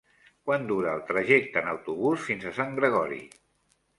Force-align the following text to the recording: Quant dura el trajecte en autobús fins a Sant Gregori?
Quant 0.45 0.63
dura 0.71 0.93
el 0.99 1.03
trajecte 1.09 1.61
en 1.61 1.69
autobús 1.73 2.25
fins 2.29 2.47
a 2.47 2.55
Sant 2.61 2.75
Gregori? 2.83 3.23